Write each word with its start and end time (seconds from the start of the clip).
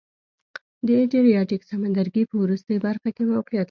د 0.85 0.87
ادریاتیک 1.03 1.61
سمندرګي 1.69 2.23
په 2.29 2.35
وروستۍ 2.43 2.77
برخه 2.85 3.09
کې 3.15 3.23
موقعیت 3.31 3.57
لري. 3.57 3.59